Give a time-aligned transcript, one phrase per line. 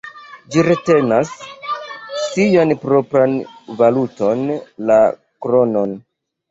[0.53, 1.33] Ĝi retenas
[2.23, 3.39] sian propran
[3.85, 4.45] valuton,
[4.91, 5.03] la
[5.47, 5.97] kronon.